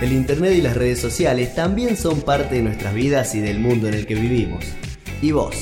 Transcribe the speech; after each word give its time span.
El 0.00 0.12
Internet 0.12 0.54
y 0.56 0.62
las 0.62 0.78
redes 0.78 0.98
sociales 0.98 1.54
también 1.54 1.94
son 1.94 2.22
parte 2.22 2.54
de 2.54 2.62
nuestras 2.62 2.94
vidas 2.94 3.34
y 3.34 3.40
del 3.40 3.58
mundo 3.58 3.86
en 3.86 3.92
el 3.92 4.06
que 4.06 4.14
vivimos. 4.14 4.64
¿Y 5.20 5.32
vos? 5.32 5.54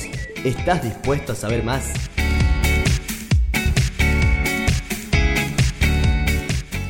¿Estás 0.45 0.81
dispuesto 0.81 1.33
a 1.33 1.35
saber 1.35 1.61
más? 1.61 1.91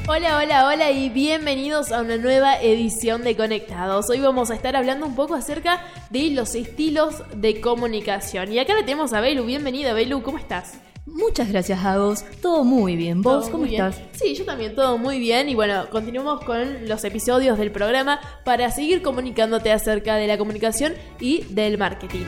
Hola, 0.07 0.38
hola, 0.38 0.68
hola 0.68 0.91
y 0.91 1.09
bienvenidos 1.09 1.91
a 1.91 2.01
una 2.01 2.18
nueva 2.18 2.61
edición 2.61 3.23
de 3.23 3.36
Conectados. 3.36 4.11
Hoy 4.11 4.20
vamos 4.20 4.52
a 4.52 4.54
estar 4.54 4.75
hablando 4.75 5.07
un 5.07 5.16
poco 5.16 5.34
acerca 5.34 5.81
de 6.11 6.29
los 6.29 6.54
estilos 6.54 7.23
de 7.36 7.61
comunicación. 7.61 8.54
Y 8.54 8.59
acá 8.59 8.75
le 8.75 8.81
tenemos 8.81 9.11
a 9.13 9.21
Belu. 9.21 9.43
Bienvenida, 9.43 9.93
Belu, 9.93 10.21
¿cómo 10.21 10.38
estás? 10.38 10.74
Muchas 11.13 11.49
gracias 11.49 11.83
a 11.83 11.97
vos. 11.97 12.23
Todo 12.41 12.63
muy 12.63 12.95
bien. 12.95 13.21
¿Vos 13.21 13.43
Todo 13.45 13.51
cómo 13.54 13.63
bien. 13.65 13.86
estás? 13.86 14.01
Sí, 14.13 14.36
yo 14.36 14.45
también, 14.45 14.75
todo 14.75 14.97
muy 14.97 15.19
bien. 15.19 15.49
Y 15.49 15.55
bueno, 15.55 15.89
continuamos 15.89 16.43
con 16.43 16.87
los 16.87 17.04
episodios 17.04 17.57
del 17.57 17.71
programa 17.71 18.19
para 18.43 18.69
seguir 18.71 19.01
comunicándote 19.01 19.71
acerca 19.71 20.15
de 20.15 20.27
la 20.27 20.37
comunicación 20.37 20.93
y 21.19 21.43
del 21.49 21.77
marketing. 21.77 22.25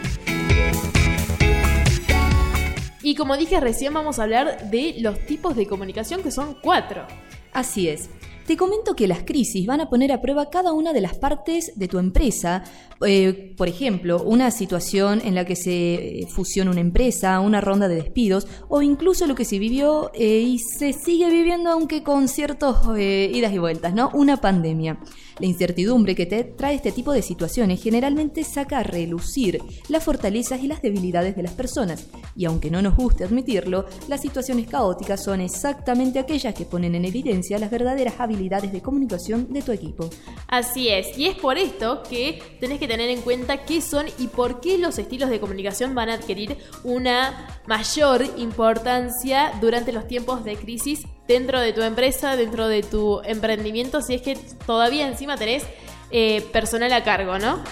Y 3.04 3.16
como 3.16 3.35
dije 3.35 3.59
recién, 3.59 3.94
vamos 3.94 4.20
a 4.20 4.23
hablar 4.23 4.70
de 4.70 4.95
los 4.99 5.20
tipos 5.26 5.55
de 5.55 5.66
comunicación, 5.66 6.21
que 6.21 6.32
son 6.32 6.55
cuatro. 6.62 7.05
Así 7.52 7.90
es. 7.90 8.09
Te 8.52 8.58
comento 8.58 8.98
que 8.98 9.08
las 9.08 9.23
crisis 9.23 9.66
van 9.66 9.80
a 9.80 9.90
poner 9.90 10.12
a 10.12 10.20
prueba 10.20 10.50
cada 10.50 10.73
una 10.73 10.91
de 10.91 11.00
las 11.00 11.18
partes 11.18 11.72
de 11.78 11.88
tu 11.88 12.00
empresa. 12.00 12.66
Eh, 13.08 13.55
por 13.55 13.70
ejemplo, 13.70 14.22
una 14.24 14.52
situación 14.52 15.22
en 15.24 15.36
la 15.36 15.46
que 15.46 15.55
se 15.55 16.27
fusiona 16.27 16.70
una 16.70 16.82
empresa, 16.82 17.40
una 17.40 17.62
ronda 17.62 17.88
de 17.88 17.96
despidos 17.96 18.50
o 18.68 18.82
incluso 18.82 19.26
lo 19.26 19.36
que 19.36 19.46
se 19.46 19.58
vivió 19.58 20.12
eh, 20.13 20.41
y 20.41 20.60
se 20.60 20.91
sigue 20.91 21.29
viviendo 21.32 21.70
aunque 21.70 22.04
con 22.04 22.27
ciertos 22.27 22.76
eh, 22.98 23.32
idas 23.34 23.54
y 23.54 23.57
vueltas, 23.57 23.94
¿no? 23.94 24.12
Una 24.13 24.35
pandemia. 24.35 24.99
La 25.40 25.46
incertidumbre 25.46 26.15
que 26.15 26.26
te 26.26 26.43
trae 26.43 26.76
este 26.76 26.91
tipo 26.91 27.12
de 27.12 27.21
situaciones 27.21 27.82
generalmente 27.82 28.43
saca 28.43 28.79
a 28.79 28.84
relucir 28.84 29.62
las 29.90 30.04
fortalezas 30.04 30.63
y 30.63 30.68
las 30.68 30.82
debilidades 30.82 31.35
de 31.35 31.43
las 31.43 31.54
personas. 31.54 32.07
Y 32.35 32.46
aunque 32.46 32.71
no 32.71 32.82
nos 32.82 32.96
guste 32.96 33.23
admitirlo, 33.23 33.85
las 34.07 34.21
situaciones 34.21 34.68
caóticas 34.68 35.23
son 35.23 35.41
exactamente 35.41 36.20
aquellas 36.20 36.54
que 36.54 36.65
ponen 36.65 36.96
en 36.96 37.05
evidencia 37.05 37.60
las 37.60 37.71
verdaderas 37.71 38.15
habilidades 38.20 38.71
de 38.71 38.82
comunicación 38.82 39.51
de 39.51 39.62
tu 39.62 39.71
equipo. 39.71 40.10
Así 40.48 40.90
es, 40.90 41.18
y 41.18 41.27
es 41.27 41.35
por 41.35 41.57
esto 41.57 42.04
que 42.10 42.41
tenés 42.60 42.79
que 42.79 42.88
tener 42.88 43.10
en 43.10 43.21
cuenta 43.21 43.66
qué 43.66 43.82
son 43.82 44.05
y 44.20 44.27
por 44.27 44.60
qué 44.60 44.77
los 44.77 44.98
estilos 44.99 45.29
de 45.29 45.40
comunicación 45.40 45.95
van 45.95 46.10
a 46.10 46.16
adquirir 46.16 46.57
una 46.84 47.62
mayor 47.68 48.26
importancia 48.38 49.54
durante 49.62 49.91
los 49.91 50.07
tiempos 50.07 50.43
de 50.43 50.55
crisis 50.55 51.05
dentro 51.32 51.62
de 51.62 51.71
tu 51.71 51.82
empresa, 51.82 52.35
dentro 52.35 52.68
de 52.68 52.84
tu 52.84 53.21
emprendimiento, 53.24 54.01
si 54.01 54.15
es 54.15 54.21
que 54.21 54.37
todavía 54.65 55.07
encima 55.07 55.38
tenés 55.38 55.63
eh, 56.12 56.41
personal 56.51 56.91
a 56.91 57.05
cargo, 57.05 57.40
¿no? 57.40 57.63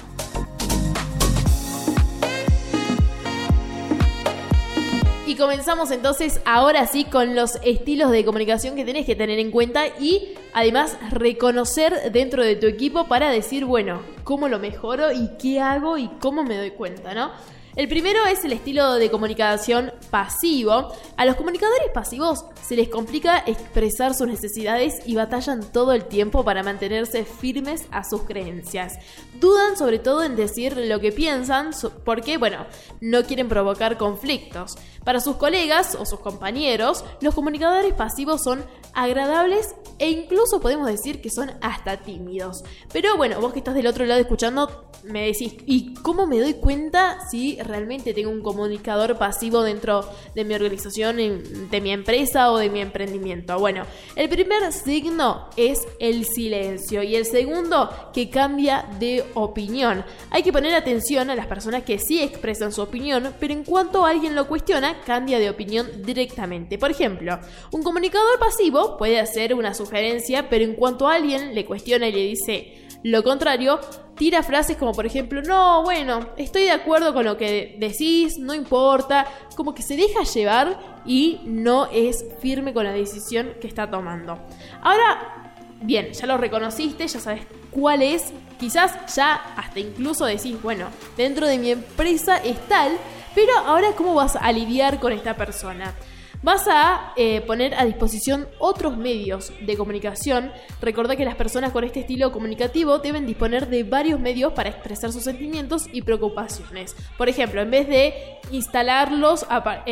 Y 5.28 5.36
comenzamos 5.36 5.92
entonces 5.92 6.40
ahora 6.46 6.88
sí 6.88 7.04
con 7.04 7.36
los 7.36 7.58
estilos 7.62 8.12
de 8.12 8.24
comunicación 8.24 8.78
que 8.78 8.86
tenés 8.86 9.06
que 9.06 9.16
tener 9.16 9.40
en 9.40 9.52
cuenta 9.52 9.88
y 10.00 10.36
además 10.54 10.98
reconocer 11.12 12.14
dentro 12.14 12.44
de 12.44 12.56
tu 12.56 12.66
equipo 12.66 13.08
para 13.08 13.30
decir, 13.30 13.66
bueno, 13.66 14.02
cómo 14.24 14.48
lo 14.48 14.60
mejoro 14.60 15.12
y 15.12 15.32
qué 15.38 15.60
hago 15.60 15.98
y 15.98 16.08
cómo 16.22 16.44
me 16.44 16.56
doy 16.56 16.72
cuenta, 16.72 17.14
¿no? 17.14 17.32
El 17.80 17.88
primero 17.88 18.26
es 18.26 18.44
el 18.44 18.52
estilo 18.52 18.96
de 18.96 19.10
comunicación 19.10 19.94
pasivo. 20.12 20.92
A 21.16 21.24
los 21.24 21.38
comunicadores 21.38 21.88
pasivos 21.94 22.44
se 22.62 22.76
les 22.76 22.90
complica 22.90 23.42
expresar 23.46 24.14
sus 24.14 24.28
necesidades 24.28 24.96
y 25.06 25.16
batallan 25.16 25.72
todo 25.72 25.94
el 25.94 26.04
tiempo 26.04 26.44
para 26.44 26.62
mantenerse 26.62 27.24
firmes 27.24 27.86
a 27.90 28.04
sus 28.04 28.24
creencias. 28.24 29.00
Dudan 29.40 29.78
sobre 29.78 29.98
todo 29.98 30.26
en 30.26 30.36
decir 30.36 30.76
lo 30.76 31.00
que 31.00 31.14
piensan 31.14 31.70
porque, 32.04 32.38
bueno, 32.38 32.66
no 33.00 33.24
quieren 33.24 33.48
provocar 33.48 33.98
conflictos. 33.98 34.76
Para 35.06 35.22
sus 35.22 35.38
colegas 35.38 35.96
o 35.96 36.06
sus 36.06 36.20
compañeros, 36.20 37.06
los 37.22 37.34
comunicadores 37.34 37.94
pasivos 37.94 38.44
son 38.44 38.62
agradables 38.94 39.76
e 40.00 40.10
incluso 40.10 40.62
podemos 40.62 40.88
decir 40.88 41.22
que 41.22 41.30
son 41.30 41.52
hasta 41.62 41.98
tímidos. 41.98 42.64
Pero 42.92 43.18
bueno, 43.18 43.40
vos 43.42 43.52
que 43.54 43.60
estás 43.60 43.76
del 43.76 43.88
otro 43.88 44.06
lado 44.06 44.22
escuchando, 44.22 44.90
me 45.04 45.26
decís, 45.26 45.56
¿y 45.66 45.94
cómo 45.96 46.26
me 46.26 46.40
doy 46.40 46.56
cuenta 46.56 47.18
si 47.30 47.62
realmente 47.62 48.14
tengo 48.14 48.32
un 48.32 48.42
comunicador 48.42 49.18
pasivo 49.18 49.62
dentro 49.62 50.10
de 50.36 50.46
mi 50.46 50.54
organización, 50.54 51.18
de 51.18 51.82
mi 51.82 51.92
empresa 51.92 52.52
o 52.52 52.58
de 52.58 52.70
mi 52.70 52.80
emprendimiento? 52.80 53.60
Bueno, 53.60 53.84
el 54.16 54.30
primer 54.30 54.72
signo 54.72 55.50
es 55.58 55.80
el 56.00 56.26
silencio 56.26 57.04
y 57.04 57.16
el 57.16 57.26
segundo 57.26 57.90
que 58.14 58.30
cambia 58.30 58.86
de 59.00 59.26
opinión. 59.34 60.06
Hay 60.32 60.44
que 60.44 60.54
poner 60.54 60.74
atención 60.76 61.30
a 61.30 61.36
las 61.36 61.48
personas 61.48 61.84
que 61.84 62.00
sí 62.00 62.22
expresan 62.22 62.72
su 62.72 62.82
opinión, 62.82 63.34
pero 63.40 63.54
en 63.54 63.66
cuanto 63.66 64.06
alguien 64.06 64.36
lo 64.36 64.48
cuestiona, 64.48 65.02
cambia 65.02 65.40
de 65.40 65.50
opinión 65.50 65.88
directamente. 66.04 66.78
Por 66.78 66.92
ejemplo, 66.92 67.38
un 67.72 67.84
comunicador 67.84 68.40
pasivo 68.40 68.79
puede 68.98 69.20
hacer 69.20 69.54
una 69.54 69.74
sugerencia, 69.74 70.50
pero 70.50 70.64
en 70.64 70.76
cuanto 70.76 71.08
alguien 71.08 71.56
le 71.56 71.66
cuestiona 71.66 72.08
y 72.08 72.12
le 72.12 72.24
dice 72.24 72.80
lo 73.04 73.24
contrario, 73.24 73.80
tira 74.16 74.44
frases 74.44 74.76
como 74.76 74.92
por 74.92 75.06
ejemplo, 75.06 75.42
no, 75.42 75.84
bueno, 75.84 76.32
estoy 76.36 76.64
de 76.64 76.72
acuerdo 76.72 77.14
con 77.14 77.24
lo 77.24 77.38
que 77.38 77.78
decís, 77.80 78.38
no 78.38 78.54
importa, 78.54 79.26
como 79.56 79.74
que 79.74 79.82
se 79.82 79.96
deja 79.96 80.24
llevar 80.24 81.02
y 81.06 81.40
no 81.46 81.88
es 81.94 82.26
firme 82.42 82.74
con 82.74 82.84
la 82.84 82.92
decisión 82.92 83.54
que 83.62 83.68
está 83.68 83.90
tomando. 83.90 84.38
Ahora, 84.82 85.54
bien, 85.82 86.12
ya 86.12 86.28
lo 86.28 86.38
reconociste, 86.38 87.08
ya 87.08 87.20
sabes 87.22 87.44
cuál 87.72 88.02
es, 88.02 88.34
quizás 88.60 89.16
ya 89.16 89.36
hasta 89.56 89.80
incluso 89.80 90.26
decís, 90.26 90.62
bueno, 90.62 90.88
dentro 91.16 91.48
de 91.48 91.58
mi 91.58 91.72
empresa 91.72 92.38
es 92.38 92.60
tal, 92.68 92.98
pero 93.34 93.54
ahora 93.60 93.94
cómo 93.96 94.14
vas 94.14 94.36
a 94.36 94.52
lidiar 94.52 95.00
con 95.00 95.14
esta 95.14 95.38
persona. 95.38 95.94
Vas 96.42 96.68
a 96.70 97.14
eh, 97.18 97.42
poner 97.42 97.74
a 97.76 97.84
disposición 97.84 98.48
otros 98.60 98.96
medios 98.96 99.52
de 99.60 99.76
comunicación. 99.76 100.52
Recordá 100.82 101.18
que 101.18 101.26
las 101.26 101.36
personas 101.36 101.74
con 101.74 101.84
este 101.84 102.00
estilo 102.00 102.32
comunicativo 102.32 103.00
deben 103.00 103.26
disponer 103.26 103.68
de 103.68 103.84
varios 103.84 104.22
medios 104.22 104.54
para 104.54 104.70
expresar 104.70 105.12
sus 105.12 105.24
sentimientos 105.24 105.88
y 105.92 106.02
preocupaciones. 106.02 106.96
Por 107.18 107.28
ejemplo, 107.28 107.62
en 107.62 107.72
vez 107.72 107.90
de 107.90 108.14
instalarlos, 108.52 109.46
a 109.50 109.84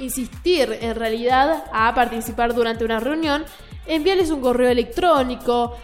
insistir 0.00 0.76
en 0.80 0.96
realidad 0.96 1.64
a 1.72 1.94
participar 1.94 2.54
durante 2.54 2.84
una 2.84 2.98
reunión, 2.98 3.44
envíales 3.86 4.30
un 4.30 4.40
correo 4.40 4.70
electrónico, 4.70 5.76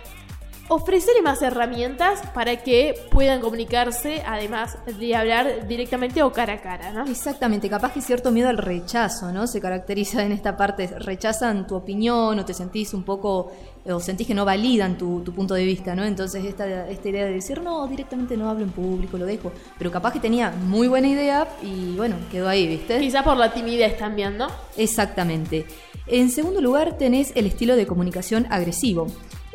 ofrecerle 0.69 1.23
más 1.23 1.43
herramientas 1.43 2.23
para 2.33 2.57
que 2.57 2.95
puedan 3.11 3.41
comunicarse, 3.41 4.23
además 4.27 4.79
de 4.99 5.15
hablar 5.15 5.69
directamente 5.69 6.23
o 6.23 6.33
cara 6.33 6.55
a 6.55 6.63
cara, 6.63 6.93
¿no? 6.93 7.05
Exactamente, 7.05 7.69
capaz 7.69 7.93
que 7.93 8.01
cierto 8.01 8.31
miedo 8.31 8.49
al 8.49 8.59
rechazo, 8.59 9.33
¿no? 9.33 9.47
Se 9.47 9.61
caracteriza 9.61 10.25
en 10.25 10.33
esta 10.33 10.57
parte, 10.57 10.87
rechazan 10.99 11.67
tu 11.67 11.75
opinión 11.75 12.39
o 12.39 12.45
te 12.45 12.55
sentís 12.55 12.95
un 12.95 13.03
poco, 13.03 13.53
o 13.85 14.01
sentís 14.01 14.27
que 14.27 14.35
no 14.35 14.45
validan 14.45 14.97
tu, 14.97 15.21
tu 15.21 15.35
punto 15.35 15.55
de 15.55 15.65
vista, 15.65 15.95
¿no? 15.95 16.05
Entonces 16.05 16.45
esta, 16.45 16.89
esta 16.89 17.09
idea 17.09 17.27
de 17.27 17.33
decir, 17.33 17.61
no, 17.61 17.87
directamente 17.87 18.37
no 18.37 18.49
hablo 18.49 18.65
en 18.65 18.71
público, 18.71 19.19
lo 19.19 19.27
dejo, 19.27 19.53
pero 19.79 19.91
capaz 19.91 20.13
que 20.13 20.21
tenía 20.21 20.51
muy 20.51 20.89
buena 20.89 21.09
idea 21.09 21.47
y 21.63 21.95
bueno, 21.97 22.17
quedó 22.31 22.49
ahí, 22.49 22.67
¿viste? 22.67 22.99
Quizás 22.99 23.23
por 23.23 23.37
la 23.37 23.53
timidez 23.53 23.99
también, 23.99 24.39
¿no? 24.39 24.49
Exactamente. 24.77 25.67
En 26.07 26.31
segundo 26.31 26.61
lugar 26.61 26.99
tenés 26.99 27.33
el 27.35 27.47
estilo 27.47 27.77
de 27.77 27.87
comunicación 27.87 28.47
agresivo. 28.51 29.07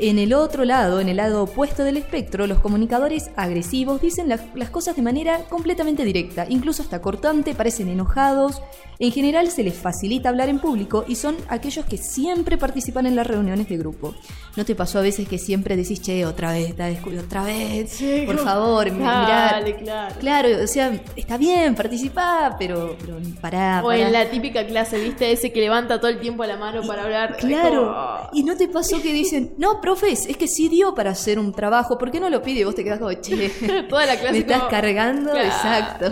En 0.02 0.18
el 0.18 0.34
otro 0.34 0.64
lado, 0.64 1.02
en 1.02 1.10
el 1.10 1.18
lado 1.18 1.44
opuesto 1.44 1.84
del 1.84 1.98
espectro, 1.98 2.48
los 2.48 2.60
comunicadores 2.60 3.32
agresivos 3.36 4.00
dicen 4.02 4.30
la- 4.30 4.40
las 4.56 4.70
cosas 4.70 4.96
de 4.96 5.02
manera 5.02 5.40
completamente 5.50 6.06
directa, 6.06 6.46
incluso 6.48 6.82
hasta 6.84 7.02
cortante, 7.02 7.54
parecen 7.54 7.90
enojados. 7.90 8.62
En 9.02 9.12
general 9.14 9.50
se 9.50 9.64
les 9.64 9.76
facilita 9.76 10.28
hablar 10.30 10.50
en 10.50 10.60
público 10.60 11.06
y 11.08 11.16
son 11.16 11.38
aquellos 11.48 11.86
que 11.86 11.96
siempre 11.98 12.58
participan 12.58 13.06
en 13.06 13.16
las 13.16 13.26
reuniones 13.28 13.68
de 13.70 13.78
grupo. 13.78 14.14
¿No 14.58 14.66
te 14.66 14.76
pasó 14.76 15.00
a 15.00 15.02
veces 15.02 15.28
que 15.28 15.38
siempre 15.38 15.78
decís, 15.78 16.02
che, 16.02 16.26
otra 16.26 16.52
vez, 16.52 16.72
otra 16.74 17.44
vez, 17.44 17.98
por 18.26 18.38
favor, 18.40 18.92
mi- 18.92 18.98
mirá"? 19.00 19.50
Dale, 19.54 19.76
claro. 19.78 20.16
Claro, 20.20 20.50
o 20.64 20.68
sea, 20.68 20.92
está 21.16 21.38
bien, 21.38 21.76
participá, 21.76 22.56
pero, 22.60 22.96
pero 23.00 23.18
pará, 23.42 23.82
O 23.86 23.92
en 23.92 24.12
la 24.12 24.30
típica 24.30 24.66
clase, 24.68 25.00
¿viste? 25.00 25.32
Ese 25.32 25.52
que 25.54 25.62
levanta 25.62 25.98
todo 26.00 26.10
el 26.10 26.20
tiempo 26.20 26.44
la 26.46 26.58
mano 26.58 26.82
para 26.86 27.04
hablar. 27.04 27.38
Claro. 27.38 27.88
Como- 27.94 28.30
Y 28.34 28.44
no 28.44 28.56
te 28.58 28.68
pasó 28.68 29.02
que 29.02 29.14
dicen, 29.14 29.54
no, 29.58 29.80
profes, 29.90 30.26
es 30.28 30.38
que 30.38 30.48
sí 30.48 30.70
dio 30.70 30.94
para 30.94 31.12
hacer 31.12 31.40
un 31.40 31.52
trabajo, 31.52 31.98
¿por 31.98 32.12
qué 32.12 32.20
no 32.20 32.30
lo 32.30 32.42
pide? 32.44 32.60
Y 32.62 32.64
vos 32.64 32.76
te 32.76 32.84
quedás 32.84 33.00
como, 33.00 33.12
che, 33.14 33.50
Toda 33.90 34.06
la 34.06 34.16
clase 34.18 34.34
me 34.34 34.40
estás 34.40 34.58
como- 34.60 34.70
cargando, 34.70 35.32
Claro. 35.32 35.48
exacto. 35.48 36.06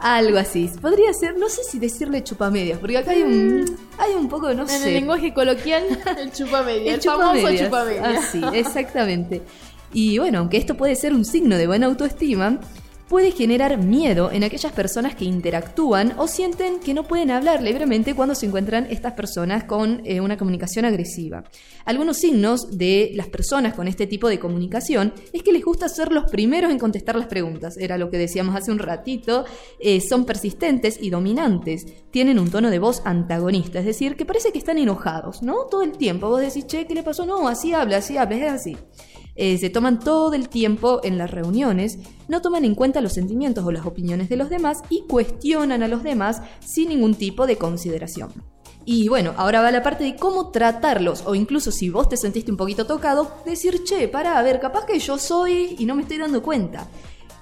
Algo 0.00 0.38
así. 0.38 0.70
Podría 0.80 1.12
ser, 1.12 1.36
no 1.38 1.48
sé 1.48 1.62
si 1.64 1.78
decirle 1.78 2.24
chupamedias, 2.24 2.78
porque 2.78 2.96
acá 2.98 3.10
hay 3.10 3.22
un, 3.22 3.76
hay 3.98 4.12
un 4.14 4.28
poco, 4.28 4.52
no 4.54 4.62
En 4.62 4.68
sé. 4.68 4.88
el 4.88 4.94
lenguaje 4.94 5.34
coloquial, 5.34 5.84
el 6.18 6.32
chupamedia. 6.32 6.94
El, 6.94 7.00
El 7.00 7.02
famoso 7.02 7.34
chupamedias. 7.36 7.64
chupamedia. 7.66 8.18
Así, 8.18 8.40
exactamente. 8.54 9.42
Y 9.92 10.18
bueno, 10.18 10.38
aunque 10.40 10.56
esto 10.56 10.74
puede 10.76 10.94
ser 10.96 11.12
un 11.14 11.24
signo 11.24 11.56
de 11.56 11.66
buena 11.66 11.86
autoestima, 11.86 12.58
puede 13.08 13.32
generar 13.32 13.78
miedo 13.78 14.30
en 14.30 14.44
aquellas 14.44 14.72
personas 14.72 15.14
que 15.14 15.24
interactúan 15.24 16.14
o 16.18 16.28
sienten 16.28 16.78
que 16.78 16.94
no 16.94 17.04
pueden 17.04 17.30
hablar 17.30 17.62
libremente 17.62 18.14
cuando 18.14 18.34
se 18.34 18.46
encuentran 18.46 18.86
estas 18.90 19.14
personas 19.14 19.64
con 19.64 20.02
eh, 20.04 20.20
una 20.20 20.36
comunicación 20.36 20.84
agresiva. 20.84 21.44
Algunos 21.84 22.18
signos 22.18 22.76
de 22.76 23.10
las 23.14 23.28
personas 23.28 23.74
con 23.74 23.88
este 23.88 24.06
tipo 24.06 24.28
de 24.28 24.38
comunicación 24.38 25.14
es 25.32 25.42
que 25.42 25.52
les 25.52 25.64
gusta 25.64 25.88
ser 25.88 26.12
los 26.12 26.30
primeros 26.30 26.70
en 26.70 26.78
contestar 26.78 27.16
las 27.16 27.28
preguntas, 27.28 27.76
era 27.78 27.96
lo 27.96 28.10
que 28.10 28.18
decíamos 28.18 28.54
hace 28.54 28.70
un 28.70 28.78
ratito, 28.78 29.44
eh, 29.80 30.00
son 30.00 30.26
persistentes 30.26 30.98
y 31.00 31.10
dominantes, 31.10 31.86
tienen 32.10 32.38
un 32.38 32.50
tono 32.50 32.70
de 32.70 32.78
voz 32.78 33.00
antagonista, 33.04 33.78
es 33.78 33.86
decir, 33.86 34.16
que 34.16 34.26
parece 34.26 34.52
que 34.52 34.58
están 34.58 34.78
enojados, 34.78 35.42
¿no? 35.42 35.66
Todo 35.70 35.82
el 35.82 35.92
tiempo 35.92 36.28
vos 36.28 36.40
decís, 36.40 36.66
che, 36.66 36.86
¿qué 36.86 36.94
le 36.94 37.02
pasó? 37.02 37.24
No, 37.24 37.48
así 37.48 37.72
habla, 37.72 37.98
así 37.98 38.16
habla, 38.16 38.36
es 38.36 38.52
así. 38.52 38.76
Eh, 39.40 39.56
se 39.56 39.70
toman 39.70 40.00
todo 40.00 40.34
el 40.34 40.48
tiempo 40.48 41.00
en 41.04 41.16
las 41.16 41.30
reuniones, 41.30 42.00
no 42.26 42.42
toman 42.42 42.64
en 42.64 42.74
cuenta 42.74 43.00
los 43.00 43.12
sentimientos 43.12 43.64
o 43.64 43.70
las 43.70 43.86
opiniones 43.86 44.28
de 44.28 44.36
los 44.36 44.50
demás 44.50 44.82
y 44.90 45.04
cuestionan 45.08 45.84
a 45.84 45.88
los 45.88 46.02
demás 46.02 46.42
sin 46.58 46.88
ningún 46.88 47.14
tipo 47.14 47.46
de 47.46 47.56
consideración. 47.56 48.32
Y 48.84 49.08
bueno, 49.08 49.34
ahora 49.36 49.60
va 49.60 49.70
la 49.70 49.84
parte 49.84 50.02
de 50.02 50.16
cómo 50.16 50.50
tratarlos, 50.50 51.22
o 51.24 51.36
incluso 51.36 51.70
si 51.70 51.88
vos 51.88 52.08
te 52.08 52.16
sentiste 52.16 52.50
un 52.50 52.56
poquito 52.56 52.84
tocado, 52.84 53.30
decir, 53.46 53.84
che, 53.84 54.08
para, 54.08 54.38
a 54.38 54.42
ver, 54.42 54.58
capaz 54.58 54.86
que 54.86 54.98
yo 54.98 55.18
soy 55.18 55.76
y 55.78 55.86
no 55.86 55.94
me 55.94 56.02
estoy 56.02 56.18
dando 56.18 56.42
cuenta. 56.42 56.88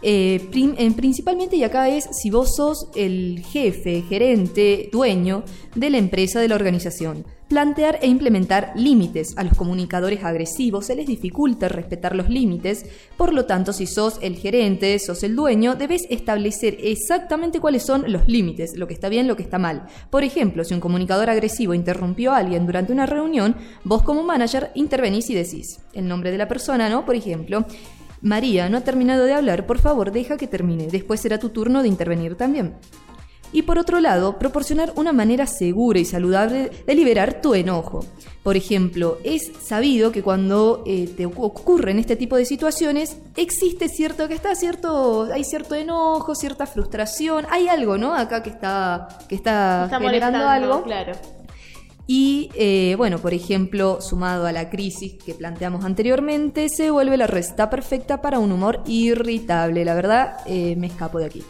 Eh, 0.02 0.48
principalmente, 0.94 1.56
y 1.56 1.64
acá 1.64 1.88
es 1.88 2.08
si 2.12 2.28
vos 2.28 2.56
sos 2.56 2.88
el 2.94 3.42
jefe, 3.42 4.02
gerente, 4.06 4.90
dueño 4.92 5.44
de 5.74 5.88
la 5.88 5.96
empresa, 5.96 6.40
de 6.40 6.48
la 6.48 6.56
organización. 6.56 7.24
Plantear 7.48 8.00
e 8.02 8.08
implementar 8.08 8.72
límites. 8.74 9.34
A 9.36 9.44
los 9.44 9.54
comunicadores 9.56 10.24
agresivos 10.24 10.86
se 10.86 10.96
les 10.96 11.06
dificulta 11.06 11.68
respetar 11.68 12.16
los 12.16 12.28
límites, 12.28 12.86
por 13.16 13.32
lo 13.32 13.44
tanto, 13.44 13.72
si 13.72 13.86
sos 13.86 14.18
el 14.20 14.34
gerente, 14.36 14.98
sos 14.98 15.22
el 15.22 15.36
dueño, 15.36 15.76
debes 15.76 16.08
establecer 16.10 16.76
exactamente 16.82 17.60
cuáles 17.60 17.84
son 17.84 18.10
los 18.10 18.26
límites, 18.26 18.76
lo 18.76 18.88
que 18.88 18.94
está 18.94 19.08
bien, 19.08 19.28
lo 19.28 19.36
que 19.36 19.44
está 19.44 19.60
mal. 19.60 19.86
Por 20.10 20.24
ejemplo, 20.24 20.64
si 20.64 20.74
un 20.74 20.80
comunicador 20.80 21.30
agresivo 21.30 21.72
interrumpió 21.72 22.32
a 22.32 22.38
alguien 22.38 22.66
durante 22.66 22.92
una 22.92 23.06
reunión, 23.06 23.54
vos 23.84 24.02
como 24.02 24.24
manager 24.24 24.72
intervenís 24.74 25.30
y 25.30 25.34
decís 25.34 25.78
el 25.94 26.08
nombre 26.08 26.32
de 26.32 26.38
la 26.38 26.48
persona, 26.48 26.88
¿no? 26.88 27.06
Por 27.06 27.14
ejemplo, 27.14 27.64
María 28.22 28.68
no 28.68 28.78
ha 28.78 28.80
terminado 28.80 29.24
de 29.24 29.34
hablar, 29.34 29.66
por 29.66 29.78
favor 29.78 30.10
deja 30.10 30.36
que 30.36 30.48
termine, 30.48 30.88
después 30.88 31.20
será 31.20 31.38
tu 31.38 31.50
turno 31.50 31.82
de 31.82 31.88
intervenir 31.88 32.34
también. 32.34 32.74
Y 33.52 33.62
por 33.62 33.78
otro 33.78 34.00
lado, 34.00 34.38
proporcionar 34.38 34.92
una 34.96 35.12
manera 35.12 35.46
segura 35.46 35.98
y 35.98 36.04
saludable 36.04 36.70
de 36.86 36.94
liberar 36.94 37.40
tu 37.40 37.54
enojo. 37.54 38.04
Por 38.42 38.56
ejemplo, 38.56 39.18
es 39.24 39.50
sabido 39.60 40.12
que 40.12 40.22
cuando 40.22 40.84
eh, 40.86 41.08
te 41.16 41.26
ocurren 41.26 41.98
este 41.98 42.14
tipo 42.14 42.36
de 42.36 42.44
situaciones, 42.44 43.16
existe 43.36 43.88
cierto 43.88 44.28
que 44.28 44.34
está 44.34 44.54
cierto, 44.54 45.28
hay 45.32 45.42
cierto 45.42 45.74
enojo, 45.74 46.34
cierta 46.34 46.66
frustración, 46.66 47.46
hay 47.50 47.66
algo, 47.66 47.98
¿no? 47.98 48.14
Acá 48.14 48.42
que 48.42 48.50
está, 48.50 49.08
que 49.28 49.34
está, 49.34 49.88
generando 49.90 50.46
algo. 50.46 50.82
Claro. 50.84 51.14
Y 52.08 52.50
eh, 52.54 52.94
bueno, 52.96 53.18
por 53.18 53.34
ejemplo, 53.34 54.00
sumado 54.00 54.46
a 54.46 54.52
la 54.52 54.70
crisis 54.70 55.14
que 55.14 55.34
planteamos 55.34 55.84
anteriormente, 55.84 56.68
se 56.68 56.90
vuelve 56.90 57.16
la 57.16 57.26
receta 57.26 57.68
perfecta 57.68 58.22
para 58.22 58.38
un 58.38 58.52
humor 58.52 58.82
irritable. 58.86 59.84
La 59.84 59.94
verdad, 59.94 60.38
eh, 60.46 60.76
me 60.76 60.86
escapo 60.86 61.18
de 61.18 61.26
aquí. 61.26 61.42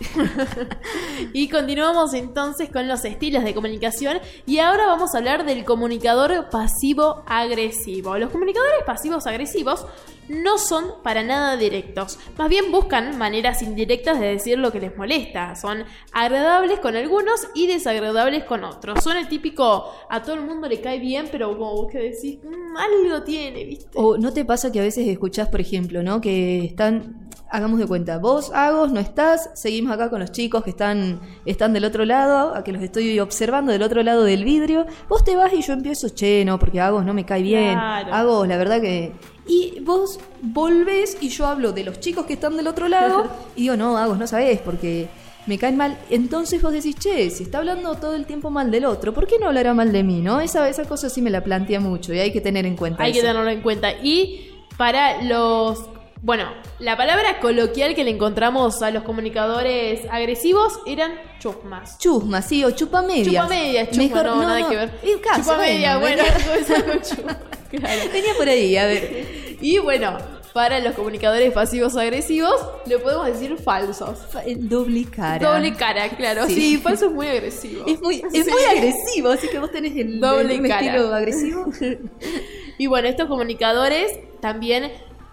y 1.35 1.49
continuamos 1.49 2.15
entonces 2.15 2.71
con 2.71 2.89
los 2.89 3.05
estilos 3.05 3.45
de 3.45 3.55
comunicación 3.55 4.19
y 4.47 4.59
ahora 4.59 4.87
vamos 4.87 5.15
a 5.15 5.19
hablar 5.19 5.45
del 5.45 5.65
comunicador 5.65 6.49
pasivo-agresivo. 6.51 8.17
Los 8.17 8.31
comunicadores 8.31 8.83
pasivos-agresivos 8.87 9.85
no 10.29 10.59
son 10.59 11.03
para 11.03 11.23
nada 11.23 11.57
directos, 11.57 12.19
más 12.37 12.49
bien 12.49 12.71
buscan 12.73 13.17
maneras 13.19 13.63
indirectas 13.63 14.21
de 14.21 14.27
decir 14.27 14.59
lo 14.59 14.73
que 14.73 14.81
les 14.81 14.97
molesta, 14.97 15.55
son 15.57 15.85
agradables 16.13 16.81
con 16.81 16.97
algunos 16.97 17.49
y 17.55 17.67
desagradables 17.67 18.45
con 18.45 18.65
otros, 18.65 19.03
son 19.03 19.17
el 19.17 19.29
típico 19.29 19.93
a 20.09 20.23
todo 20.23 20.35
el 20.35 20.43
mundo 20.43 20.69
le 20.69 20.81
cae 20.81 20.99
bien, 20.99 21.29
pero 21.31 21.51
como 21.57 21.73
vos 21.73 21.93
que 21.93 21.99
decís, 21.99 22.39
mm, 22.43 22.77
algo 22.77 23.23
tiene, 23.23 23.65
¿viste? 23.65 23.89
O 23.95 24.17
no 24.19 24.33
te 24.33 24.45
pasa 24.45 24.73
que 24.73 24.81
a 24.81 24.83
veces 24.83 25.07
escuchás, 25.09 25.49
por 25.49 25.61
ejemplo, 25.61 26.03
¿no? 26.03 26.21
Que 26.21 26.65
están 26.65 27.27
hagamos 27.51 27.79
de 27.79 27.87
cuenta, 27.87 28.19
vos, 28.19 28.51
Agos, 28.53 28.93
no 28.93 29.01
estás, 29.01 29.51
seguimos 29.55 29.93
acá 29.93 30.11
con 30.11 30.21
los 30.21 30.33
chicos 30.33 30.65
que 30.65 30.71
están, 30.71 31.21
están 31.45 31.73
del 31.73 31.85
otro 31.85 32.05
lado, 32.05 32.55
a 32.55 32.65
que 32.65 32.73
los 32.73 32.83
estoy 32.83 33.19
observando 33.21 33.73
del 33.73 33.83
otro 33.83 34.03
lado 34.03 34.25
del 34.25 34.45
vidrio, 34.45 34.87
vos 35.09 35.25
te 35.25 35.37
vas 35.37 35.53
y 35.53 35.63
yo 35.63 35.73
empiezo, 35.73 36.09
che, 36.09 36.45
no, 36.45 36.59
porque 36.59 36.81
Agos 36.81 37.05
no 37.05 37.15
me 37.15 37.25
cae 37.25 37.43
bien, 37.43 37.79
Agos, 37.79 38.47
la 38.49 38.57
verdad 38.57 38.81
que... 38.81 39.13
Y 39.47 39.81
vos 39.81 40.19
volvés 40.43 41.17
y 41.21 41.29
yo 41.29 41.47
hablo 41.47 41.73
de 41.73 41.85
los 41.85 42.01
chicos 42.01 42.27
que 42.27 42.33
están 42.35 42.57
del 42.57 42.67
otro 42.67 42.89
lado 42.89 43.31
y 43.55 43.63
digo, 43.63 43.77
no, 43.77 43.97
Agos, 43.97 44.19
no 44.19 44.27
sabés, 44.27 44.61
porque 44.61 45.09
me 45.47 45.59
caen 45.59 45.77
mal. 45.77 45.99
Entonces 46.11 46.61
vos 46.61 46.73
decís, 46.73 46.97
che, 46.97 47.31
si 47.31 47.45
está 47.45 47.59
hablando 47.59 47.95
todo 47.95 48.15
el 48.15 48.27
tiempo 48.27 48.51
mal 48.51 48.71
del 48.71 48.85
otro, 48.85 49.15
¿por 49.15 49.27
qué 49.27 49.39
no 49.39 49.47
hablará 49.47 49.73
mal 49.75 49.93
de 49.93 50.03
mí, 50.03 50.21
no? 50.21 50.41
Esa, 50.41 50.69
esa 50.69 50.85
cosa 50.85 51.09
sí 51.09 51.23
me 51.23 51.31
la 51.31 51.43
plantea 51.43 51.81
mucho 51.81 52.13
y 52.13 52.19
hay 52.19 52.33
que 52.33 52.41
tener 52.41 52.67
en 52.67 52.77
cuenta 52.77 53.03
Hay 53.03 53.13
que 53.13 53.21
tenerlo 53.21 53.49
en 53.49 53.63
cuenta. 53.63 53.93
Y 53.93 54.51
para 54.77 55.23
los 55.23 55.85
bueno, 56.23 56.49
la 56.79 56.97
palabra 56.97 57.41
coloquial 57.41 57.95
que 57.95 58.03
le 58.03 58.11
encontramos 58.11 58.83
a 58.83 58.91
los 58.91 59.03
comunicadores 59.03 60.01
agresivos 60.11 60.81
eran 60.87 61.13
chusmas. 61.39 61.99
Chusmas, 61.99 62.47
sí, 62.47 62.65
o 62.65 62.71
chupamedias. 62.71 63.27
Chupamedias, 63.27 63.89
chusmas, 63.91 64.09
Mejor, 64.09 64.25
no, 64.25 64.43
nada 64.43 64.69
que 64.69 64.77
ver. 64.77 64.91
Chupamedia, 65.37 65.99
bueno, 65.99 66.23
venía, 67.73 68.09
venía 68.13 68.35
por 68.37 68.49
ahí, 68.49 68.77
a 68.77 68.87
ver. 68.87 69.27
Y 69.61 69.79
bueno, 69.79 70.19
para 70.57 70.81
los 70.81 70.95
comunicadores 70.95 71.53
pasivos 71.53 71.97
agresivos, 71.97 72.55
le 72.87 72.99
podemos 72.99 73.27
decir 73.27 73.59
falsos. 73.59 74.19
Doble 74.57 75.05
cara. 75.05 75.47
Doble 75.47 75.75
cara, 75.75 76.09
claro. 76.09 76.47
Sí, 76.47 76.79
falso 76.79 77.09
es 77.09 77.13
muy 77.13 77.27
agresivo. 77.27 77.85
Es 77.87 78.01
muy, 78.01 78.23
es 78.33 78.47
muy 78.49 78.65
agresivo, 78.65 79.29
así 79.29 79.49
que 79.49 79.59
vos 79.59 79.71
tenés 79.71 79.95
el 79.97 80.19
doble 80.19 80.55
estilo 80.55 81.15
agresivo. 81.15 81.67
y 82.79 82.87
bueno, 82.87 83.07
estos 83.07 83.29
comunicadores 83.29 84.19
también 84.41 84.93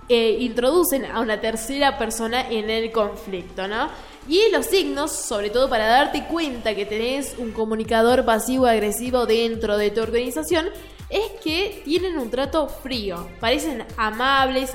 eh, 0.10 0.38
introducen 0.42 1.06
a 1.06 1.22
una 1.22 1.40
tercera 1.40 1.98
persona 1.98 2.46
en 2.50 2.70
el 2.70 2.92
conflicto, 2.92 3.70
¿no? 3.70 3.88
Y 4.28 4.42
los 4.52 4.66
signos, 4.66 5.14
sobre 5.14 5.50
todo 5.50 5.70
para 5.70 5.88
darte 5.88 6.26
cuenta 6.26 6.76
que 6.76 6.86
tenés 6.86 7.36
un 7.38 7.52
comunicador 7.52 8.26
pasivo-agresivo 8.26 9.26
dentro 9.26 9.78
de 9.78 9.90
tu 9.92 10.02
organización, 10.02 10.68
es 11.14 11.40
que 11.44 11.84
tienen 11.86 12.18
un 12.18 12.32
trato 12.32 12.68
frío. 12.68 13.28
Parecen 13.40 13.86
amables, 13.98 14.74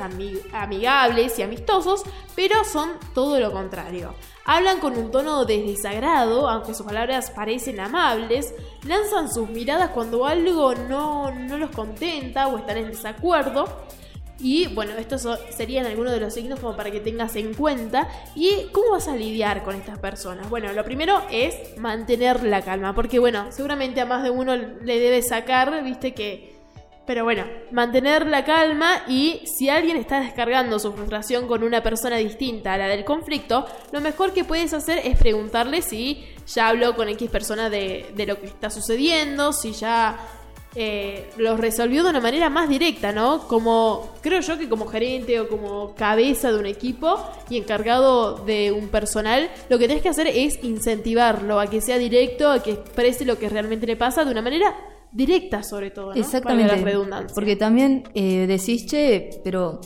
amigables 0.53 1.37
y 1.37 1.43
amistosos, 1.43 2.05
pero 2.37 2.65
son 2.65 2.91
todo 3.13 3.41
lo 3.41 3.51
contrario. 3.51 4.15
Hablan 4.45 4.79
con 4.79 4.97
un 4.97 5.11
tono 5.11 5.45
de 5.45 5.61
desagrado, 5.65 6.49
aunque 6.49 6.75
sus 6.75 6.87
palabras 6.87 7.33
parecen 7.33 7.81
amables, 7.81 8.55
lanzan 8.85 9.33
sus 9.33 9.51
miradas 9.51 9.91
cuando 9.91 10.25
algo 10.27 10.75
no, 10.77 11.33
no 11.33 11.59
los 11.59 11.71
contenta 11.71 12.47
o 12.47 12.59
están 12.59 12.79
en 12.79 12.89
desacuerdo 12.89 13.67
y 14.41 14.69
bueno, 14.69 14.93
estos 14.99 15.27
serían 15.51 15.87
algunos 15.87 16.13
de 16.13 16.21
los 16.21 16.35
signos 16.35 16.61
como 16.61 16.77
para 16.77 16.91
que 16.91 17.01
tengas 17.01 17.35
en 17.37 17.55
cuenta. 17.55 18.09
¿Y 18.35 18.69
cómo 18.73 18.93
vas 18.93 19.09
a 19.09 19.17
lidiar 19.17 19.65
con 19.65 19.75
estas 19.75 19.99
personas? 19.99 20.49
Bueno, 20.49 20.73
lo 20.73 20.85
primero 20.85 21.23
es 21.31 21.77
mantener 21.77 22.45
la 22.45 22.63
calma, 22.63 22.95
porque 22.95 23.19
bueno, 23.19 23.51
seguramente 23.51 24.01
a 24.01 24.07
más 24.07 24.23
de 24.23 24.31
uno 24.31 24.57
le 24.57 25.01
debe 25.01 25.23
sacar, 25.23 25.83
viste 25.83 26.15
que... 26.15 26.57
Pero 27.05 27.25
bueno, 27.25 27.47
mantener 27.71 28.27
la 28.27 28.45
calma 28.45 29.03
y 29.09 29.41
si 29.47 29.71
alguien 29.71 29.97
está 29.97 30.21
descargando 30.21 30.79
su 30.79 30.93
frustración 30.93 31.49
con 31.49 31.65
una 31.65 31.83
persona 31.83 32.17
distinta 32.19 32.75
a 32.75 32.79
la 32.79 32.87
del 32.87 33.07
conflicto, 33.07 33.65
lo 33.93 34.03
mejor 34.03 34.35
que 34.35 34.45
puedes 34.45 34.75
hacer 34.75 35.01
es 35.03 35.17
preguntarle 35.17 35.81
si 35.81 36.23
ya 36.47 36.69
habló 36.69 36.95
con 36.97 37.09
X 37.09 37.31
persona 37.31 37.71
de, 37.71 38.13
de 38.15 38.27
lo 38.27 38.39
que 38.39 38.49
está 38.49 38.69
sucediendo, 38.69 39.55
si 39.55 39.73
ya 39.73 40.19
eh, 40.81 41.29
los 41.37 41.59
resolvió 41.59 42.05
de 42.05 42.11
una 42.11 42.21
manera 42.21 42.49
más 42.51 42.69
directa, 42.69 43.11
¿no? 43.11 43.49
Como, 43.49 44.11
creo 44.21 44.41
yo 44.41 44.57
que 44.57 44.69
como 44.69 44.87
gerente 44.87 45.41
o 45.41 45.49
como 45.49 45.93
cabeza 45.97 46.53
de 46.53 46.59
un 46.59 46.67
equipo 46.67 47.19
y 47.51 47.57
encargado 47.57 48.37
de 48.45 48.71
un 48.71 48.87
personal, 48.87 49.51
lo 49.69 49.77
que 49.81 49.89
tenés 49.89 50.05
que 50.05 50.09
hacer 50.09 50.29
es 50.29 50.63
incentivarlo 50.63 51.59
a 51.59 51.69
que 51.69 51.81
sea 51.81 51.99
directo, 51.99 52.49
a 52.49 52.63
que 52.63 52.71
exprese 52.71 53.25
lo 53.25 53.41
que 53.41 53.49
realmente 53.49 53.89
le 53.89 53.97
pasa 53.97 54.25
de 54.25 54.31
una 54.31 54.41
manera 54.41 54.73
directa 55.11 55.65
sobre 55.65 55.91
todo, 55.91 56.15
¿no? 56.15 56.21
Exactamente. 56.21 56.85
Porque 57.35 57.57
también 57.57 58.05
eh, 58.15 58.47
decís, 58.47 58.87
che, 58.87 59.31
pero 59.43 59.81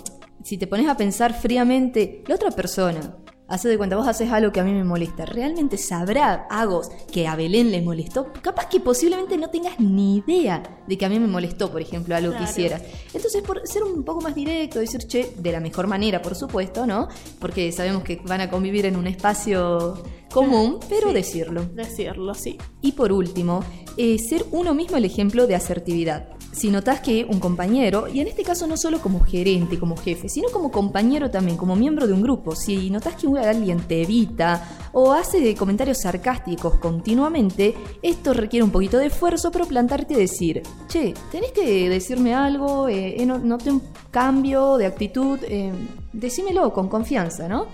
si 0.45 0.59
te 0.59 0.67
pones 0.67 0.89
a 0.89 0.97
pensar 0.99 1.33
fríamente, 1.33 2.23
la 2.27 2.35
otra 2.35 2.51
persona 2.51 3.17
Hace 3.53 3.69
de 3.69 3.77
cuenta, 3.77 3.97
vos 3.97 4.09
haces 4.09 4.33
algo 4.33 4.51
que 4.51 4.61
a 4.61 4.65
mí 4.65 4.73
me 4.73 4.83
molesta. 4.83 5.27
¿Realmente 5.27 5.77
sabrá 5.77 6.47
Agos 6.49 6.89
que 7.13 7.29
a 7.29 7.37
Belén 7.37 7.71
le 7.71 7.83
molestó? 7.83 8.33
Capaz 8.41 8.71
que 8.71 8.81
posiblemente 8.81 9.37
no 9.37 9.51
tengas 9.51 9.79
ni 9.79 10.17
idea 10.17 10.63
de 10.87 10.97
que 10.97 11.05
a 11.05 11.11
mí 11.11 11.21
me 11.21 11.27
molestó, 11.27 11.71
por 11.71 11.83
ejemplo, 11.83 12.17
algo 12.17 12.35
que 12.35 12.45
hicieras. 12.45 12.81
Entonces, 13.13 13.43
por 13.43 13.61
ser 13.69 13.83
un 13.83 14.05
poco 14.05 14.23
más 14.23 14.35
directo, 14.35 14.79
decir, 14.79 15.07
che, 15.07 15.35
de 15.37 15.53
la 15.53 15.61
mejor 15.61 15.87
manera, 15.87 16.23
por 16.23 16.35
supuesto, 16.35 16.87
¿no? 16.87 17.09
Porque 17.41 17.71
sabemos 17.73 18.05
que 18.05 18.23
van 18.25 18.41
a 18.41 18.49
convivir 18.49 18.87
en 18.87 18.97
un 18.97 19.07
espacio 19.07 20.03
común, 20.33 20.79
pero 20.89 21.13
decirlo. 21.13 21.67
Decirlo, 21.75 22.33
sí. 22.33 22.57
Y 22.81 22.93
por 22.93 23.13
último, 23.13 23.63
eh, 23.99 24.19
ser 24.19 24.47
uno 24.51 24.73
mismo 24.73 24.97
el 24.97 25.05
ejemplo 25.05 25.47
de 25.47 25.57
asertividad. 25.57 26.27
Si 26.53 26.71
notas 26.71 27.01
que 27.01 27.25
un 27.25 27.41
compañero, 27.41 28.07
y 28.09 28.21
en 28.21 28.29
este 28.29 28.43
caso 28.43 28.67
no 28.67 28.77
solo 28.77 29.01
como 29.01 29.21
gerente, 29.21 29.79
como 29.79 29.97
jefe, 29.97 30.29
sino 30.29 30.51
como 30.51 30.71
compañero 30.71 31.31
también, 31.31 31.57
como 31.57 31.75
miembro 31.75 32.07
de 32.07 32.13
un 32.13 32.23
grupo, 32.23 32.55
si 32.55 32.91
notas 32.91 33.17
que 33.17 33.27
alguien 33.39 33.81
te 33.81 34.03
evita 34.03 34.91
o 34.93 35.13
hace 35.13 35.55
comentarios 35.57 35.99
sarcásticos 35.99 36.77
continuamente, 36.77 37.75
esto 38.03 38.35
requiere 38.35 38.65
un 38.65 38.71
poquito 38.71 38.99
de 38.99 39.07
esfuerzo, 39.07 39.51
pero 39.51 39.67
plantarte 39.67 40.15
y 40.15 40.19
decir, 40.19 40.63
che, 40.89 41.15
tenés 41.31 41.53
que 41.53 41.89
decirme 41.89 42.35
algo, 42.35 42.89
eh, 42.89 43.25
noté 43.25 43.71
un 43.71 43.83
cambio 44.11 44.77
de 44.77 44.87
actitud, 44.87 45.39
eh, 45.45 45.73
decímelo 46.13 46.73
con 46.73 46.89
confianza, 46.89 47.49
¿no? 47.49 47.67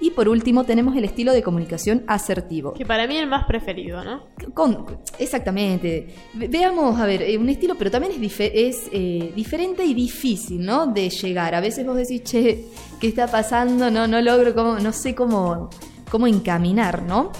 Y 0.00 0.10
por 0.10 0.28
último 0.28 0.64
tenemos 0.64 0.96
el 0.96 1.04
estilo 1.04 1.32
de 1.32 1.42
comunicación 1.42 2.04
asertivo. 2.06 2.72
Que 2.72 2.86
para 2.86 3.06
mí 3.06 3.16
es 3.16 3.22
el 3.22 3.28
más 3.28 3.44
preferido, 3.46 4.02
¿no? 4.02 4.24
Con, 4.54 4.86
exactamente. 5.18 6.14
veamos, 6.34 6.98
a 6.98 7.06
ver, 7.06 7.22
eh, 7.22 7.36
un 7.36 7.48
estilo, 7.48 7.74
pero 7.76 7.90
también 7.90 8.12
es, 8.22 8.40
es 8.40 8.88
eh, 8.92 9.32
diferente 9.36 9.84
y 9.84 9.92
difícil, 9.92 10.64
¿no? 10.64 10.86
De 10.86 11.10
llegar. 11.10 11.54
A 11.54 11.60
veces 11.60 11.86
vos 11.86 11.96
decís, 11.96 12.22
che, 12.24 12.64
¿qué 12.98 13.08
está 13.08 13.26
pasando? 13.26 13.90
No, 13.90 14.06
no 14.06 14.20
logro, 14.22 14.54
cómo, 14.54 14.78
no 14.78 14.92
sé 14.92 15.14
cómo, 15.14 15.68
cómo 16.10 16.26
encaminar, 16.26 17.02
¿no? 17.02 17.32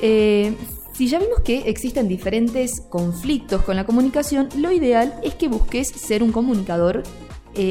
Eh, 0.00 0.54
si 0.92 1.06
ya 1.06 1.18
vimos 1.20 1.40
que 1.44 1.58
existen 1.68 2.08
diferentes 2.08 2.80
conflictos 2.88 3.62
con 3.62 3.76
la 3.76 3.84
comunicación, 3.84 4.48
lo 4.56 4.72
ideal 4.72 5.14
es 5.22 5.34
que 5.34 5.46
busques 5.46 5.88
ser 5.88 6.24
un 6.24 6.32
comunicador 6.32 7.04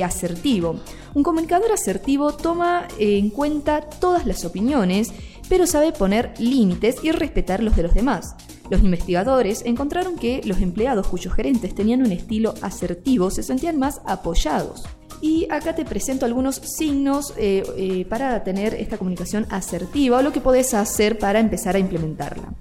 asertivo. 0.04 0.80
Un 1.14 1.24
comunicador 1.24 1.72
asertivo 1.72 2.34
toma 2.34 2.88
en 3.00 3.30
cuenta 3.30 3.82
todas 3.82 4.26
las 4.26 4.46
opiniones, 4.46 5.14
pero 5.50 5.66
sabe 5.66 5.92
poner 5.92 6.34
límites 6.40 6.98
y 7.04 7.12
respetar 7.12 7.64
los 7.64 7.76
de 7.76 7.84
los 7.84 7.94
demás. 7.94 8.36
Los 8.70 8.84
investigadores 8.84 9.64
encontraron 9.66 10.16
que 10.16 10.42
los 10.44 10.60
empleados 10.60 11.08
cuyos 11.08 11.34
gerentes 11.34 11.74
tenían 11.74 12.02
un 12.02 12.12
estilo 12.12 12.54
asertivo 12.62 13.32
se 13.32 13.44
sentían 13.44 13.80
más 13.80 14.02
apoyados. 14.06 14.84
Y 15.22 15.48
acá 15.50 15.74
te 15.74 15.86
presento 15.86 16.26
algunos 16.26 16.56
signos 16.56 17.34
eh, 17.38 17.64
eh, 17.76 18.06
para 18.06 18.44
tener 18.44 18.76
esta 18.76 18.98
comunicación 18.98 19.48
asertiva 19.50 20.18
o 20.18 20.22
lo 20.22 20.32
que 20.32 20.42
podés 20.42 20.74
hacer 20.74 21.18
para 21.18 21.40
empezar 21.40 21.76
a 21.76 21.80
implementarla 21.80 22.54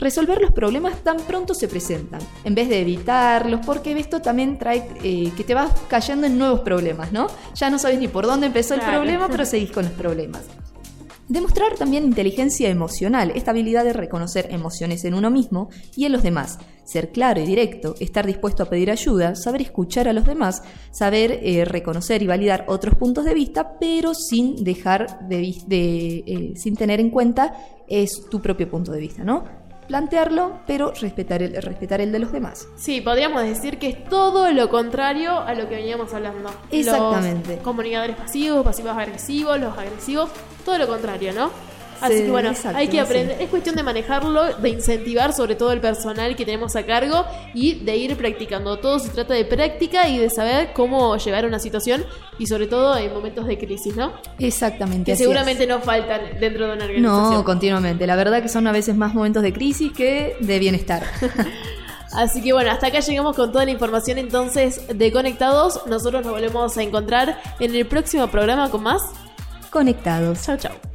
resolver 0.00 0.40
los 0.40 0.52
problemas 0.52 1.04
tan 1.04 1.18
pronto 1.18 1.54
se 1.54 1.68
presentan, 1.68 2.20
en 2.44 2.54
vez 2.54 2.68
de 2.68 2.80
evitarlos, 2.80 3.64
porque 3.64 3.92
esto 3.98 4.20
también 4.20 4.58
trae 4.58 4.88
eh, 5.02 5.32
que 5.36 5.44
te 5.44 5.54
vas 5.54 5.72
cayendo 5.88 6.26
en 6.26 6.38
nuevos 6.38 6.60
problemas, 6.60 7.12
¿no? 7.12 7.28
Ya 7.54 7.70
no 7.70 7.78
sabes 7.78 7.98
ni 7.98 8.08
por 8.08 8.26
dónde 8.26 8.46
empezó 8.46 8.74
el 8.74 8.80
problema, 8.80 9.28
pero 9.28 9.44
seguís 9.46 9.70
con 9.70 9.84
los 9.84 9.92
problemas. 9.92 10.42
Demostrar 11.30 11.76
también 11.76 12.06
inteligencia 12.06 12.68
emocional, 12.68 13.30
esta 13.36 13.52
habilidad 13.52 13.84
de 13.84 13.92
reconocer 13.92 14.48
emociones 14.50 15.04
en 15.04 15.14
uno 15.14 15.30
mismo 15.30 15.68
y 15.94 16.06
en 16.06 16.10
los 16.10 16.24
demás. 16.24 16.58
Ser 16.82 17.12
claro 17.12 17.40
y 17.40 17.46
directo, 17.46 17.94
estar 18.00 18.26
dispuesto 18.26 18.64
a 18.64 18.66
pedir 18.66 18.90
ayuda, 18.90 19.36
saber 19.36 19.62
escuchar 19.62 20.08
a 20.08 20.12
los 20.12 20.26
demás, 20.26 20.64
saber 20.90 21.38
eh, 21.44 21.64
reconocer 21.64 22.20
y 22.20 22.26
validar 22.26 22.64
otros 22.66 22.96
puntos 22.96 23.24
de 23.24 23.34
vista, 23.34 23.78
pero 23.78 24.12
sin 24.12 24.64
dejar 24.64 25.28
de, 25.28 25.54
eh, 26.26 26.52
sin 26.56 26.74
tener 26.74 26.98
en 26.98 27.10
cuenta 27.10 27.54
es 27.86 28.26
tu 28.28 28.42
propio 28.42 28.68
punto 28.68 28.90
de 28.90 28.98
vista, 28.98 29.22
¿no? 29.22 29.59
Plantearlo, 29.90 30.60
pero 30.68 30.92
respetar 30.92 31.42
el, 31.42 31.60
respetar 31.60 32.00
el 32.00 32.12
de 32.12 32.20
los 32.20 32.30
demás. 32.30 32.68
Sí, 32.76 33.00
podríamos 33.00 33.42
decir 33.42 33.80
que 33.80 33.88
es 33.88 34.04
todo 34.04 34.52
lo 34.52 34.68
contrario 34.68 35.40
a 35.40 35.52
lo 35.54 35.68
que 35.68 35.74
veníamos 35.74 36.14
hablando. 36.14 36.48
Exactamente. 36.70 37.56
Los 37.56 37.64
comunicadores 37.64 38.14
pasivos, 38.14 38.64
pasivos 38.64 38.96
agresivos, 38.96 39.58
los 39.58 39.76
agresivos, 39.76 40.30
todo 40.64 40.78
lo 40.78 40.86
contrario, 40.86 41.32
¿no? 41.32 41.50
Así 42.00 42.22
que 42.22 42.30
bueno, 42.30 42.52
hay 42.74 42.88
que 42.88 43.00
aprender. 43.00 43.40
Es 43.40 43.48
cuestión 43.48 43.76
de 43.76 43.82
manejarlo, 43.82 44.54
de 44.54 44.68
incentivar 44.68 45.32
sobre 45.32 45.54
todo 45.54 45.72
el 45.72 45.80
personal 45.80 46.36
que 46.36 46.44
tenemos 46.44 46.76
a 46.76 46.84
cargo 46.84 47.24
y 47.54 47.74
de 47.74 47.96
ir 47.96 48.16
practicando. 48.16 48.78
Todo 48.78 48.98
se 48.98 49.10
trata 49.10 49.34
de 49.34 49.44
práctica 49.44 50.08
y 50.08 50.18
de 50.18 50.30
saber 50.30 50.72
cómo 50.72 51.16
llevar 51.16 51.46
una 51.46 51.58
situación 51.58 52.04
y 52.38 52.46
sobre 52.46 52.66
todo 52.66 52.96
en 52.96 53.12
momentos 53.12 53.46
de 53.46 53.58
crisis, 53.58 53.96
¿no? 53.96 54.12
Exactamente. 54.38 55.12
Que 55.12 55.16
seguramente 55.16 55.66
no 55.66 55.80
faltan 55.80 56.22
dentro 56.40 56.66
de 56.66 56.72
una 56.74 56.84
organización. 56.84 57.34
No, 57.34 57.44
continuamente. 57.44 58.06
La 58.06 58.16
verdad 58.16 58.42
que 58.42 58.48
son 58.48 58.66
a 58.66 58.72
veces 58.72 58.96
más 58.96 59.14
momentos 59.14 59.42
de 59.42 59.52
crisis 59.52 59.92
que 59.92 60.36
de 60.40 60.58
bienestar. 60.58 61.02
Así 62.12 62.42
que 62.42 62.52
bueno, 62.52 62.70
hasta 62.70 62.88
acá 62.88 63.00
llegamos 63.00 63.36
con 63.36 63.52
toda 63.52 63.64
la 63.64 63.70
información 63.70 64.18
entonces 64.18 64.80
de 64.92 65.12
Conectados. 65.12 65.82
Nosotros 65.86 66.24
nos 66.24 66.32
volvemos 66.32 66.76
a 66.76 66.82
encontrar 66.82 67.40
en 67.60 67.74
el 67.74 67.86
próximo 67.86 68.26
programa 68.28 68.68
con 68.70 68.82
más 68.82 69.02
Conectados. 69.70 70.42
Chao, 70.42 70.56
chao. 70.56 70.89